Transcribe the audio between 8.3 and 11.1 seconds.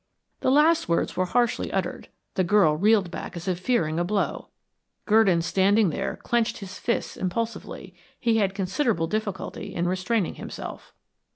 had considerable difficulty in restraining himself.